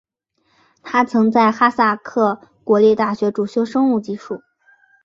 [0.81, 4.41] 他曾在哈萨克国立大学主修生物技术。